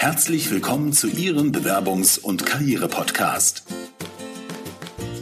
[0.00, 3.64] Herzlich willkommen zu Ihrem Bewerbungs- und Karriere-Podcast.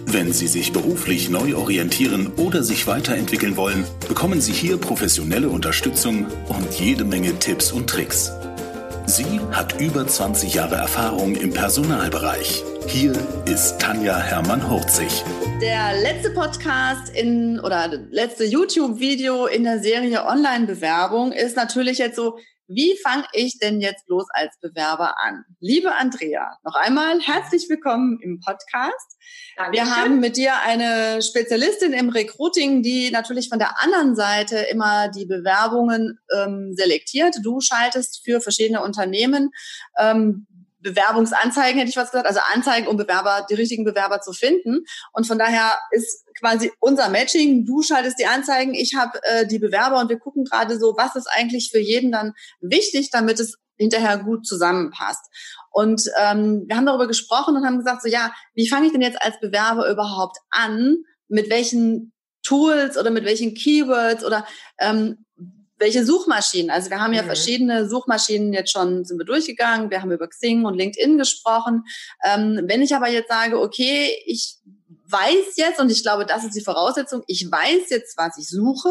[0.04, 6.26] Wenn Sie sich beruflich neu orientieren oder sich weiterentwickeln wollen, bekommen Sie hier professionelle Unterstützung
[6.48, 8.30] und jede Menge Tipps und Tricks.
[9.06, 12.62] Sie hat über 20 Jahre Erfahrung im Personalbereich.
[12.86, 13.14] Hier
[13.46, 15.24] ist Tanja Hermann-Hurzig.
[15.62, 22.36] Der letzte Podcast in oder letzte YouTube-Video in der Serie Online-Bewerbung ist natürlich jetzt so,
[22.68, 25.44] wie fange ich denn jetzt bloß als Bewerber an?
[25.60, 29.16] Liebe Andrea, noch einmal herzlich willkommen im Podcast.
[29.56, 29.86] Dankeschön.
[29.86, 35.08] Wir haben mit dir eine Spezialistin im Recruiting, die natürlich von der anderen Seite immer
[35.08, 37.36] die Bewerbungen ähm, selektiert.
[37.42, 39.50] Du schaltest für verschiedene Unternehmen
[39.98, 40.46] ähm,
[40.78, 44.84] Bewerbungsanzeigen, hätte ich was gesagt, also Anzeigen, um Bewerber, die richtigen Bewerber zu finden.
[45.12, 49.58] Und von daher ist quasi unser Matching, du schaltest die Anzeigen, ich habe äh, die
[49.58, 53.56] Bewerber und wir gucken gerade so, was ist eigentlich für jeden dann wichtig, damit es
[53.78, 55.24] hinterher gut zusammenpasst.
[55.70, 59.02] Und ähm, wir haben darüber gesprochen und haben gesagt, so ja, wie fange ich denn
[59.02, 60.96] jetzt als Bewerber überhaupt an?
[61.28, 62.12] Mit welchen
[62.42, 64.46] Tools oder mit welchen Keywords oder
[64.78, 65.25] ähm,
[65.78, 66.70] welche Suchmaschinen?
[66.70, 67.26] Also wir haben ja mhm.
[67.26, 69.90] verschiedene Suchmaschinen jetzt schon, sind wir durchgegangen.
[69.90, 71.84] Wir haben über Xing und LinkedIn gesprochen.
[72.24, 74.56] Ähm, wenn ich aber jetzt sage, okay, ich
[75.08, 78.90] weiß jetzt, und ich glaube, das ist die Voraussetzung, ich weiß jetzt, was ich suche,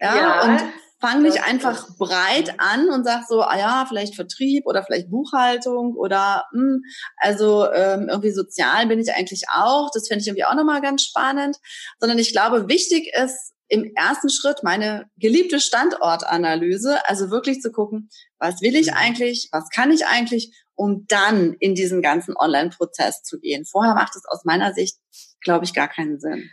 [0.00, 4.66] ja, ja und fange nicht einfach breit an und sag so, ah ja, vielleicht Vertrieb
[4.66, 6.82] oder vielleicht Buchhaltung oder mh, hm,
[7.16, 9.90] also ähm, irgendwie sozial bin ich eigentlich auch.
[9.92, 11.56] Das finde ich irgendwie auch nochmal ganz spannend.
[11.98, 18.10] Sondern ich glaube, wichtig ist, im ersten Schritt meine geliebte Standortanalyse, also wirklich zu gucken,
[18.38, 18.96] was will ich mhm.
[18.98, 23.64] eigentlich, was kann ich eigentlich, um dann in diesen ganzen Online-Prozess zu gehen.
[23.64, 24.98] Vorher macht es aus meiner Sicht,
[25.40, 26.50] glaube ich, gar keinen Sinn.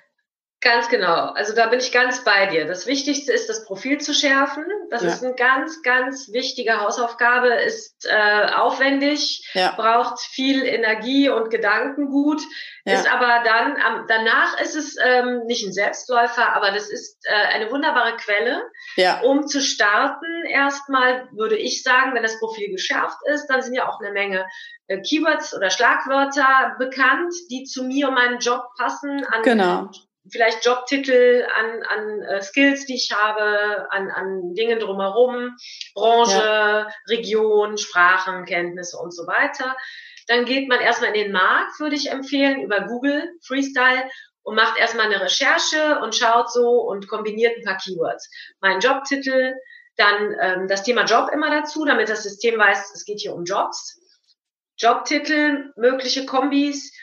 [0.61, 1.31] Ganz genau.
[1.31, 2.65] Also da bin ich ganz bei dir.
[2.65, 4.65] Das Wichtigste ist, das Profil zu schärfen.
[4.89, 5.07] Das ja.
[5.07, 9.71] ist eine ganz, ganz wichtige Hausaufgabe, ist äh, aufwendig, ja.
[9.77, 12.41] braucht viel Energie und Gedankengut,
[12.83, 12.95] ja.
[12.95, 17.55] ist aber dann, am, danach ist es ähm, nicht ein Selbstläufer, aber das ist äh,
[17.55, 18.61] eine wunderbare Quelle,
[19.23, 20.43] um zu starten.
[20.45, 24.45] Erstmal würde ich sagen, wenn das Profil geschärft ist, dann sind ja auch eine Menge
[24.87, 29.89] äh, Keywords oder Schlagwörter bekannt, die zu mir und meinem Job passen, an genau
[30.31, 35.55] vielleicht Jobtitel an, an äh, Skills, die ich habe, an, an Dingen drumherum,
[35.93, 36.89] Branche, ja.
[37.07, 39.75] Region, Sprachenkenntnisse und so weiter.
[40.27, 44.09] Dann geht man erstmal in den Markt, würde ich empfehlen, über Google, Freestyle
[44.43, 48.29] und macht erstmal eine Recherche und schaut so und kombiniert ein paar Keywords.
[48.61, 49.55] Mein Jobtitel,
[49.95, 53.43] dann ähm, das Thema Job immer dazu, damit das System weiß, es geht hier um
[53.43, 53.99] Jobs.
[54.77, 56.93] Jobtitel, mögliche Kombis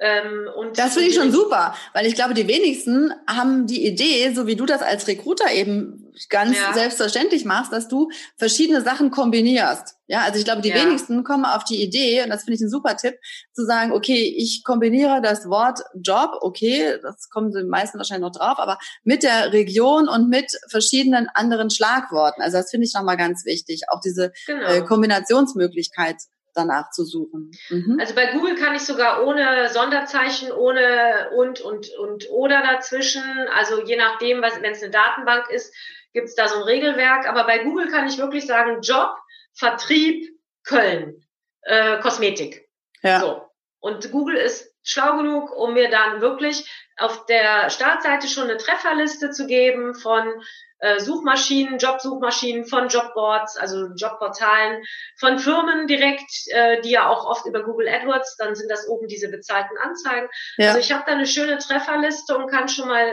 [0.00, 4.32] ähm, und das finde ich schon super, weil ich glaube, die wenigsten haben die Idee,
[4.32, 6.72] so wie du das als Recruiter eben ganz ja.
[6.72, 9.96] selbstverständlich machst, dass du verschiedene Sachen kombinierst.
[10.06, 10.76] Ja, also ich glaube, die ja.
[10.76, 13.16] wenigsten kommen auf die Idee, und das finde ich ein super Tipp,
[13.52, 18.38] zu sagen, okay, ich kombiniere das Wort Job, okay, das kommen die meisten wahrscheinlich noch
[18.38, 22.40] drauf, aber mit der Region und mit verschiedenen anderen Schlagworten.
[22.40, 24.66] Also das finde ich nochmal ganz wichtig, auch diese genau.
[24.66, 26.16] äh, Kombinationsmöglichkeit
[26.54, 27.50] danach zu suchen.
[27.70, 27.98] Mhm.
[28.00, 33.22] Also bei Google kann ich sogar ohne Sonderzeichen, ohne und und und oder dazwischen,
[33.54, 35.74] also je nachdem, was wenn es eine Datenbank ist,
[36.12, 37.28] gibt es da so ein Regelwerk.
[37.28, 39.14] Aber bei Google kann ich wirklich sagen Job,
[39.54, 40.28] Vertrieb,
[40.64, 41.24] Köln,
[41.62, 42.68] äh, Kosmetik.
[43.02, 43.20] Ja.
[43.20, 43.47] So.
[43.80, 49.30] Und Google ist schlau genug, um mir dann wirklich auf der Startseite schon eine Trefferliste
[49.30, 50.42] zu geben von
[50.80, 54.82] äh, Suchmaschinen, Jobsuchmaschinen, von Jobboards, also Jobportalen,
[55.18, 59.08] von Firmen direkt, äh, die ja auch oft über Google AdWords, dann sind das oben
[59.08, 60.28] diese bezahlten Anzeigen.
[60.56, 60.68] Ja.
[60.68, 63.12] Also ich habe da eine schöne Trefferliste und kann schon mal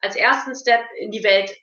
[0.00, 1.54] als ersten Step in die Welt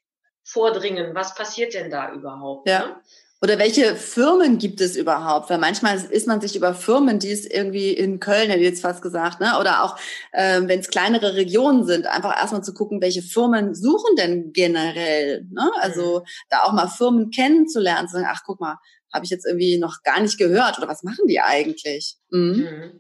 [0.44, 1.16] vordringen.
[1.16, 2.68] Was passiert denn da überhaupt?
[2.70, 2.88] Ja.
[2.88, 3.02] Ne?
[3.40, 5.50] Oder welche Firmen gibt es überhaupt?
[5.50, 8.82] Weil manchmal ist man sich über Firmen, die es irgendwie in Köln, hätte ich jetzt
[8.82, 9.60] fast gesagt, ne?
[9.60, 9.96] oder auch
[10.32, 15.46] äh, wenn es kleinere Regionen sind, einfach erstmal zu gucken, welche Firmen suchen denn generell.
[15.52, 15.70] Ne?
[15.82, 16.24] Also mhm.
[16.50, 18.78] da auch mal Firmen kennenzulernen, zu sagen, ach guck mal,
[19.14, 22.16] habe ich jetzt irgendwie noch gar nicht gehört oder was machen die eigentlich?
[22.32, 22.40] Mhm.
[22.40, 23.00] Mhm.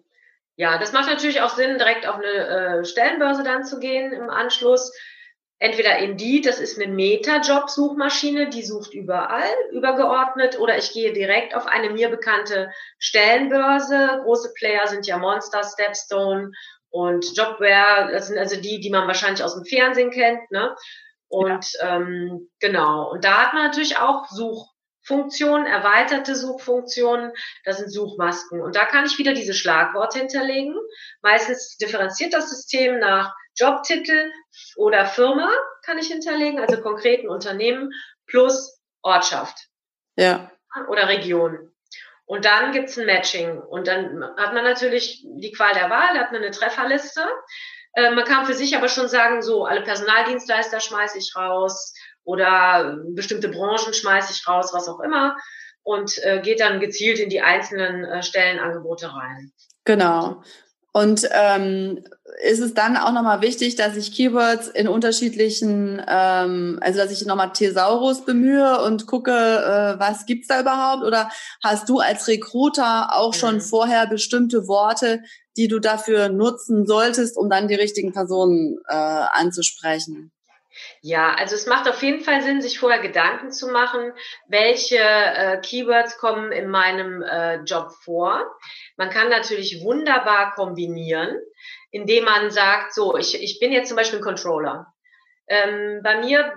[0.55, 4.29] Ja, das macht natürlich auch Sinn, direkt auf eine äh, Stellenbörse dann zu gehen im
[4.29, 4.91] Anschluss
[5.59, 11.65] entweder Indeed, das ist eine Meta-Job-Suchmaschine, die sucht überall übergeordnet, oder ich gehe direkt auf
[11.65, 14.21] eine mir bekannte Stellenbörse.
[14.23, 16.51] Große Player sind ja Monster, Stepstone
[16.89, 18.11] und Jobware.
[18.11, 20.49] Das sind also die, die man wahrscheinlich aus dem Fernsehen kennt.
[20.51, 20.75] Ne?
[21.27, 21.97] Und ja.
[21.97, 23.11] ähm, genau.
[23.11, 27.31] Und da hat man natürlich auch Suchfunktionen, erweiterte Suchfunktionen.
[27.65, 28.61] Das sind Suchmasken.
[28.61, 30.75] Und da kann ich wieder diese Schlagworte hinterlegen.
[31.21, 34.31] Meistens differenziert das System nach Jobtitel
[34.75, 35.49] oder Firma
[35.83, 37.91] kann ich hinterlegen, also konkreten Unternehmen
[38.27, 39.67] plus Ortschaft.
[40.15, 40.51] Ja.
[40.89, 41.71] Oder Region.
[42.25, 43.57] Und dann gibt's ein Matching.
[43.57, 47.21] Und dann hat man natürlich die Qual der Wahl, hat man eine Trefferliste.
[47.93, 51.93] Äh, man kann für sich aber schon sagen, so, alle Personaldienstleister schmeiße ich raus
[52.25, 55.37] oder bestimmte Branchen schmeiße ich raus, was auch immer.
[55.83, 59.53] Und äh, geht dann gezielt in die einzelnen äh, Stellenangebote rein.
[59.85, 60.43] Genau.
[60.97, 62.03] Und ähm,
[62.43, 67.23] ist es dann auch nochmal wichtig, dass ich Keywords in unterschiedlichen, ähm, also dass ich
[67.27, 71.03] nochmal Thesaurus bemühe und gucke, äh, was gibt's da überhaupt?
[71.03, 71.29] Oder
[71.63, 73.37] hast du als Recruiter auch mhm.
[73.37, 75.21] schon vorher bestimmte Worte,
[75.55, 80.31] die du dafür nutzen solltest, um dann die richtigen Personen äh, anzusprechen?
[81.01, 84.11] Ja, also es macht auf jeden Fall Sinn, sich vorher Gedanken zu machen,
[84.47, 88.45] welche äh, Keywords kommen in meinem äh, Job vor.
[88.95, 91.37] Man kann natürlich wunderbar kombinieren,
[91.91, 94.93] indem man sagt, so, ich, ich bin jetzt zum Beispiel ein Controller.
[95.49, 96.53] Ähm, bei mir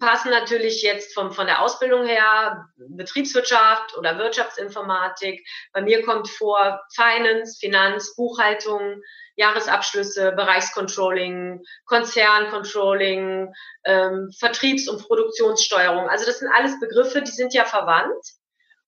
[0.00, 5.46] passen natürlich jetzt von, von der Ausbildung her Betriebswirtschaft oder Wirtschaftsinformatik.
[5.72, 9.00] Bei mir kommt vor Finance, Finanz, Buchhaltung,
[9.36, 13.52] Jahresabschlüsse, Bereichscontrolling, Konzerncontrolling,
[13.84, 16.08] ähm, Vertriebs- und Produktionssteuerung.
[16.08, 18.24] Also das sind alles Begriffe, die sind ja verwandt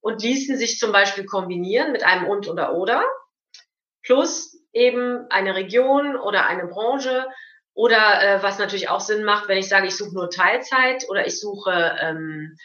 [0.00, 3.04] und ließen sich zum Beispiel kombinieren mit einem und oder oder
[4.04, 7.26] plus eben eine Region oder eine Branche
[7.76, 11.26] oder äh, was natürlich auch Sinn macht, wenn ich sage, ich suche nur Teilzeit oder
[11.26, 12.56] ich suche ähm,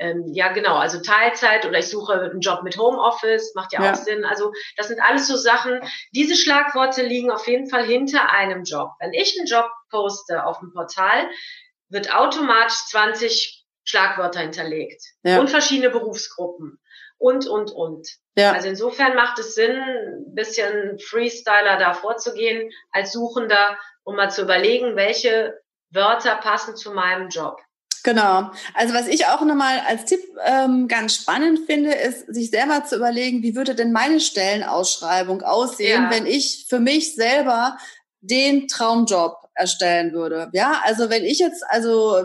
[0.00, 3.92] ähm, ja genau, also Teilzeit oder ich suche einen Job mit Homeoffice, macht ja, ja,
[3.92, 4.24] auch Sinn.
[4.24, 5.80] Also das sind alles so Sachen.
[6.12, 8.90] Diese Schlagworte liegen auf jeden Fall hinter einem Job.
[8.98, 11.28] Wenn ich einen Job poste auf dem Portal,
[11.88, 15.38] wird automatisch 20 Schlagwörter hinterlegt ja.
[15.38, 16.80] und verschiedene Berufsgruppen
[17.16, 18.08] und, und, und.
[18.36, 18.52] Ja.
[18.52, 23.78] Also insofern macht es Sinn, ein bisschen Freestyler da vorzugehen als Suchender,
[24.08, 25.60] um mal zu überlegen, welche
[25.90, 27.60] Wörter passen zu meinem Job.
[28.04, 28.50] Genau.
[28.72, 32.96] Also was ich auch nochmal als Tipp ähm, ganz spannend finde, ist, sich selber zu
[32.96, 36.10] überlegen, wie würde denn meine Stellenausschreibung aussehen, ja.
[36.10, 37.76] wenn ich für mich selber
[38.20, 40.48] den Traumjob erstellen würde.
[40.54, 42.16] Ja, also wenn ich jetzt also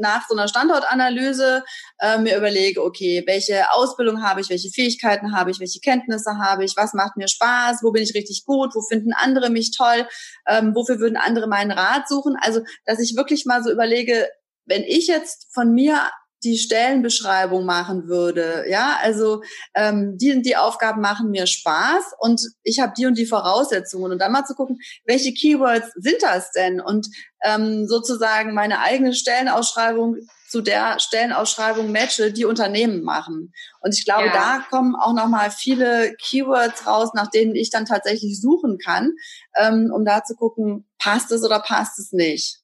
[0.00, 1.64] nach so einer Standortanalyse
[1.98, 6.64] äh, mir überlege, okay, welche Ausbildung habe ich, welche Fähigkeiten habe ich, welche Kenntnisse habe
[6.64, 10.06] ich, was macht mir Spaß, wo bin ich richtig gut, wo finden andere mich toll,
[10.48, 12.36] ähm, wofür würden andere meinen Rat suchen.
[12.40, 14.28] Also, dass ich wirklich mal so überlege,
[14.66, 16.10] wenn ich jetzt von mir
[16.42, 19.42] die Stellenbeschreibung machen würde, ja, also
[19.74, 24.12] ähm, die und die Aufgaben machen mir Spaß und ich habe die und die Voraussetzungen
[24.12, 27.08] und dann mal zu gucken, welche Keywords sind das denn und
[27.44, 30.16] ähm, sozusagen meine eigene Stellenausschreibung
[30.48, 33.52] zu der Stellenausschreibung matche, die Unternehmen machen.
[33.80, 34.32] Und ich glaube, ja.
[34.32, 39.12] da kommen auch noch mal viele Keywords raus, nach denen ich dann tatsächlich suchen kann,
[39.56, 42.59] ähm, um da zu gucken, passt es oder passt es nicht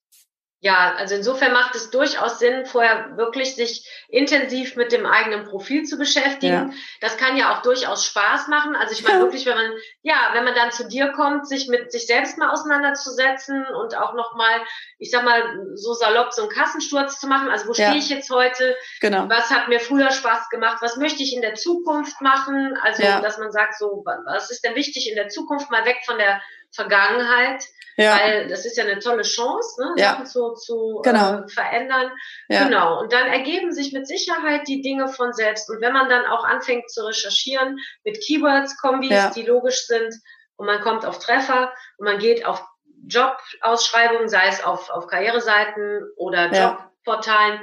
[0.61, 5.85] ja, also insofern macht es durchaus Sinn, vorher wirklich sich intensiv mit dem eigenen Profil
[5.85, 6.71] zu beschäftigen.
[6.71, 6.71] Ja.
[7.03, 8.75] Das kann ja auch durchaus Spaß machen.
[8.75, 9.23] Also ich meine ja.
[9.25, 9.73] wirklich, wenn man,
[10.03, 14.15] ja, wenn man dann zu dir kommt, sich mit sich selbst mal auseinanderzusetzen und auch
[14.15, 14.63] nochmal,
[14.99, 15.43] ich sag mal,
[15.75, 17.51] so salopp so einen Kassensturz zu machen.
[17.51, 17.89] Also wo ja.
[17.89, 18.75] stehe ich jetzt heute?
[19.03, 19.29] Genau.
[19.29, 20.79] Was hat mir früher Spaß gemacht?
[20.81, 22.79] Was möchte ich in der Zukunft machen?
[22.83, 25.71] Also, dass man sagt, so, was ist denn wichtig in der Zukunft?
[25.71, 26.41] Mal weg von der
[26.77, 27.65] Vergangenheit,
[27.97, 28.17] ja.
[28.17, 30.13] weil das ist ja eine tolle Chance, ne, ja.
[30.13, 31.41] Sachen zu, zu genau.
[31.41, 32.13] äh, verändern.
[32.49, 32.65] Ja.
[32.65, 33.01] Genau.
[33.01, 35.69] Und dann ergeben sich mit Sicherheit die Dinge von selbst.
[35.69, 39.31] Und wenn man dann auch anfängt zu recherchieren mit Keywords, Kombis, ja.
[39.31, 40.15] die logisch sind,
[40.57, 42.65] und man kommt auf Treffer und man geht auf
[43.07, 47.61] Jobausschreibungen, sei es auf, auf Karriereseiten oder Jobportalen,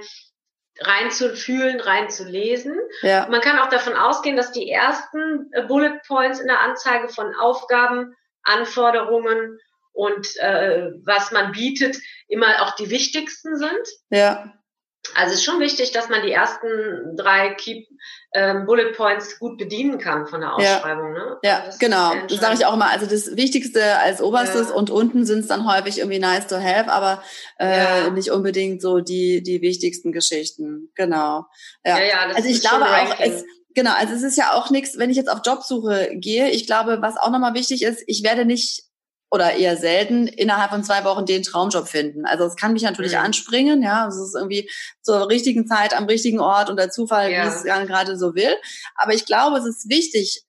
[0.80, 2.78] reinzufühlen, reinzulesen.
[3.02, 3.28] Ja.
[3.30, 7.36] Man kann auch davon ausgehen, dass die ersten äh, Bullet Points in der Anzeige von
[7.36, 9.58] Aufgaben Anforderungen
[9.94, 11.98] und äh, was man bietet,
[12.28, 13.88] immer auch die wichtigsten sind.
[14.10, 14.54] Ja.
[15.16, 17.84] Also es ist schon wichtig, dass man die ersten drei Key
[18.34, 21.14] ähm, Bullet Points gut bedienen kann von der Ausschreibung.
[21.14, 21.38] Ja, ne?
[21.44, 22.14] ja also genau.
[22.30, 22.90] Das sage ich auch immer.
[22.90, 24.76] Also das Wichtigste als oberstes ja.
[24.76, 27.22] und unten sind es dann häufig irgendwie nice to have, aber
[27.60, 28.10] äh, ja.
[28.12, 30.90] nicht unbedingt so die die wichtigsten Geschichten.
[30.96, 31.46] Genau.
[31.84, 33.44] Ja, ja, ja das also ich glaube auch, es,
[33.76, 36.50] Genau, also es ist ja auch nichts, wenn ich jetzt auf Jobsuche gehe.
[36.52, 38.84] Ich glaube, was auch nochmal wichtig ist, ich werde nicht
[39.34, 42.28] oder eher selten innerhalb von zwei Wochen den Traumjob finden.
[42.28, 43.20] Also es kann mich natürlich mhm.
[43.20, 44.70] anspringen, ja, es ist irgendwie
[45.02, 47.46] zur richtigen Zeit am richtigen Ort und der Zufall, ja.
[47.46, 48.56] wie es gerade so will.
[48.96, 50.44] Aber ich glaube, es ist wichtig,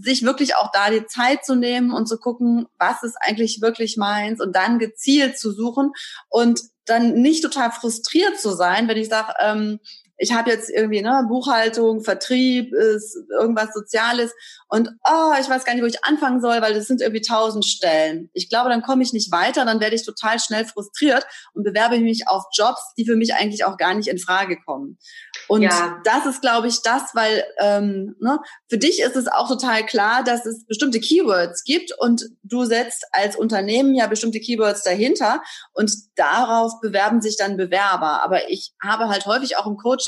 [0.00, 3.96] sich wirklich auch da die Zeit zu nehmen und zu gucken, was ist eigentlich wirklich
[3.96, 5.92] meins und dann gezielt zu suchen
[6.28, 9.78] und dann nicht total frustriert zu sein, wenn ich sage, ähm,
[10.16, 14.32] ich habe jetzt irgendwie ne, Buchhaltung, Vertrieb, ist irgendwas Soziales
[14.68, 17.64] und oh, ich weiß gar nicht, wo ich anfangen soll, weil das sind irgendwie tausend
[17.64, 18.30] Stellen.
[18.32, 21.98] Ich glaube, dann komme ich nicht weiter, dann werde ich total schnell frustriert und bewerbe
[21.98, 24.98] mich auf Jobs, die für mich eigentlich auch gar nicht in Frage kommen.
[25.48, 26.00] Und ja.
[26.04, 30.22] das ist, glaube ich, das, weil ähm, ne, für dich ist es auch total klar,
[30.22, 35.42] dass es bestimmte Keywords gibt und du setzt als Unternehmen ja bestimmte Keywords dahinter
[35.72, 38.22] und darauf bewerben sich dann Bewerber.
[38.22, 40.03] Aber ich habe halt häufig auch im Coaching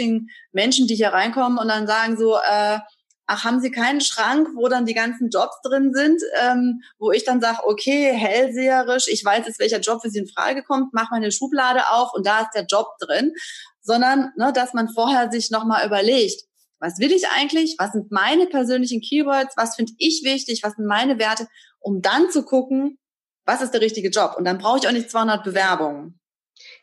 [0.52, 2.78] Menschen, die hier reinkommen und dann sagen so, äh,
[3.26, 7.24] ach, haben Sie keinen Schrank, wo dann die ganzen Jobs drin sind, ähm, wo ich
[7.24, 11.10] dann sage, okay, hellseherisch, ich weiß jetzt, welcher Job für Sie in Frage kommt, mach
[11.10, 13.32] meine Schublade auf und da ist der Job drin,
[13.82, 16.42] sondern ne, dass man vorher sich nochmal überlegt,
[16.78, 20.86] was will ich eigentlich, was sind meine persönlichen Keywords, was finde ich wichtig, was sind
[20.86, 21.48] meine Werte,
[21.80, 22.98] um dann zu gucken,
[23.44, 24.34] was ist der richtige Job.
[24.36, 26.20] Und dann brauche ich auch nicht 200 Bewerbungen.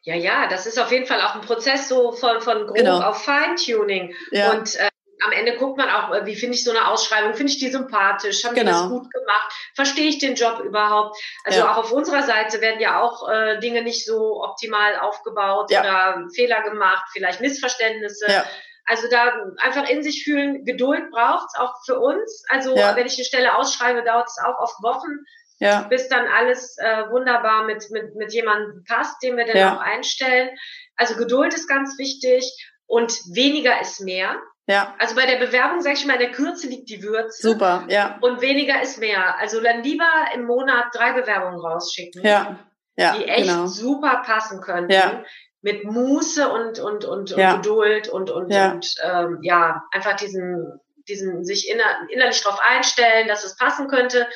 [0.04, 3.00] Ja, ja, das ist auf jeden Fall auch ein Prozess so von, von grob genau.
[3.00, 4.14] auf Feintuning.
[4.32, 4.52] Ja.
[4.52, 4.90] Und äh,
[5.24, 7.70] am Ende guckt man auch, äh, wie finde ich so eine Ausschreibung, finde ich die
[7.70, 8.72] sympathisch, haben genau.
[8.72, 11.18] die das gut gemacht, verstehe ich den Job überhaupt.
[11.46, 11.72] Also ja.
[11.72, 15.82] auch auf unserer Seite werden ja auch äh, Dinge nicht so optimal aufgebaut ja.
[15.82, 18.30] oder Fehler gemacht, vielleicht Missverständnisse.
[18.30, 18.46] Ja.
[18.86, 22.44] Also da einfach in sich fühlen, Geduld braucht's auch für uns.
[22.50, 25.24] Also wenn ich eine Stelle ausschreibe, dauert es auch oft Wochen,
[25.63, 25.82] ja.
[25.84, 30.50] bis dann alles äh, wunderbar mit, mit, mit jemandem passt, den wir dann auch einstellen.
[30.96, 32.46] Also Geduld ist ganz wichtig
[32.86, 34.36] und weniger ist mehr.
[34.67, 34.96] Ja.
[34.98, 37.50] Also bei der Bewerbung, sag ich mal, in der Kürze liegt die Würze.
[37.50, 38.17] Super, ja.
[38.22, 39.38] Und weniger ist mehr.
[39.39, 42.24] Also dann lieber im Monat drei Bewerbungen rausschicken.
[42.24, 42.60] Ja.
[42.96, 43.67] ja die echt genau.
[43.67, 44.91] super passen könnten.
[44.91, 45.24] Ja.
[45.62, 47.55] Mit Muße und, und, und, ja.
[47.55, 48.72] und Geduld und, und, ja.
[48.72, 54.27] und ähm, ja, einfach diesen, diesen sich inner, innerlich darauf einstellen, dass es passen könnte,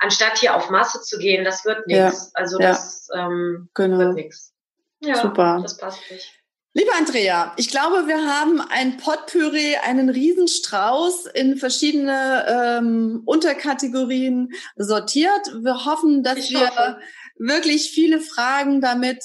[0.00, 2.34] anstatt hier auf Masse zu gehen, das wird nichts.
[2.34, 3.98] Also das ähm, genau.
[3.98, 4.52] wird nichts.
[5.00, 5.60] Ja, Super.
[5.62, 6.32] das passt nicht.
[6.72, 15.52] Liebe Andrea, ich glaube, wir haben ein Potpourri, einen Riesenstrauß in verschiedene ähm, Unterkategorien sortiert.
[15.62, 17.00] Wir hoffen, dass ich wir hoffe.
[17.38, 19.24] wirklich viele Fragen damit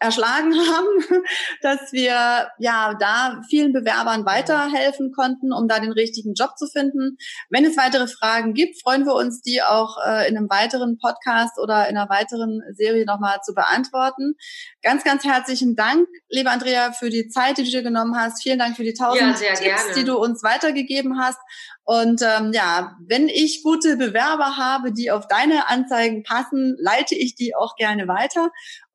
[0.00, 1.24] erschlagen haben,
[1.62, 7.16] dass wir ja da vielen Bewerbern weiterhelfen konnten, um da den richtigen Job zu finden.
[7.50, 11.58] Wenn es weitere Fragen gibt, freuen wir uns, die auch äh, in einem weiteren Podcast
[11.58, 14.34] oder in einer weiteren Serie nochmal zu beantworten.
[14.82, 18.42] Ganz, ganz herzlichen Dank, liebe Andrea, für die Zeit, die du dir genommen hast.
[18.42, 19.94] Vielen Dank für die tausend ja, Tipps, gerne.
[19.96, 21.38] die du uns weitergegeben hast.
[21.84, 27.34] Und ähm, ja, wenn ich gute Bewerber habe, die auf deine Anzeigen passen, leite ich
[27.34, 28.50] die auch gerne weiter.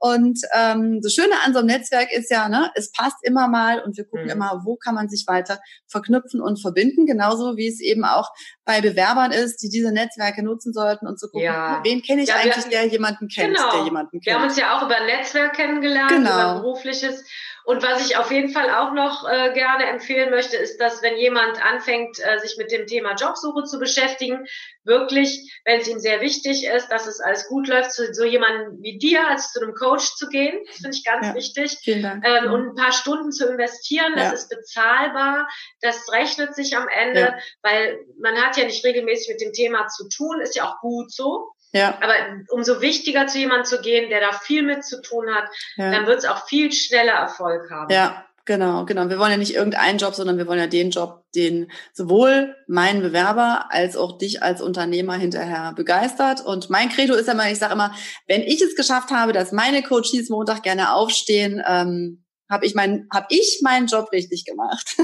[0.06, 3.82] Und ähm, das Schöne an so einem Netzwerk ist ja, ne, es passt immer mal
[3.82, 4.32] und wir gucken mhm.
[4.32, 7.06] immer, wo kann man sich weiter verknüpfen und verbinden.
[7.06, 8.30] Genauso wie es eben auch
[8.66, 11.80] bei Bewerbern ist, die diese Netzwerke nutzen sollten und zu gucken, ja.
[11.86, 13.72] wen kenne ich ja, eigentlich, der jemanden kennt, genau.
[13.72, 14.26] der jemanden kennt.
[14.26, 16.32] Wir haben uns ja auch über Netzwerk kennengelernt, genau.
[16.34, 17.24] über berufliches.
[17.66, 21.18] Und was ich auf jeden Fall auch noch äh, gerne empfehlen möchte, ist, dass wenn
[21.18, 24.46] jemand anfängt, äh, sich mit dem Thema Jobsuche zu beschäftigen,
[24.84, 28.82] wirklich, wenn es ihm sehr wichtig ist, dass es alles gut läuft, zu so jemandem
[28.82, 30.60] wie dir als zu einem Coach zu gehen.
[30.68, 31.78] Das finde ich ganz ja, wichtig.
[31.82, 32.26] Vielen Dank.
[32.28, 34.34] Ähm, und ein paar Stunden zu investieren, das ja.
[34.34, 35.48] ist bezahlbar,
[35.82, 37.38] das rechnet sich am Ende, ja.
[37.62, 41.12] weil man hat ja nicht regelmäßig mit dem Thema zu tun, ist ja auch gut
[41.14, 41.53] so.
[41.74, 41.98] Ja.
[42.02, 42.14] Aber
[42.50, 45.92] umso wichtiger zu jemandem zu gehen, der da viel mit zu tun hat, ja.
[45.92, 47.92] dann wird es auch viel schneller Erfolg haben.
[47.92, 49.10] Ja, genau, genau.
[49.10, 53.02] Wir wollen ja nicht irgendeinen Job, sondern wir wollen ja den Job, den sowohl mein
[53.02, 56.46] Bewerber als auch dich als Unternehmer hinterher begeistert.
[56.46, 57.96] Und mein Credo ist ja immer, ich sage immer,
[58.28, 63.08] wenn ich es geschafft habe, dass meine Coaches Montag gerne aufstehen, ähm, habe ich, mein,
[63.12, 64.96] hab ich meinen Job richtig gemacht.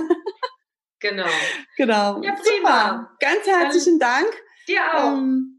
[0.99, 1.25] genau.
[1.77, 2.21] Genau.
[2.21, 2.41] Ja, prima.
[2.43, 3.09] Super.
[3.19, 4.33] Ganz herzlichen Dann Dank.
[4.67, 5.13] Dir auch.
[5.13, 5.58] Ähm,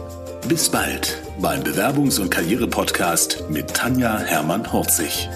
[0.47, 5.29] Bis bald beim Bewerbungs- und Karriere-Podcast mit Tanja Hermann-Horzig.